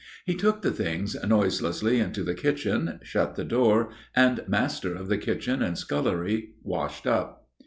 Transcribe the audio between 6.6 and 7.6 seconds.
washed up.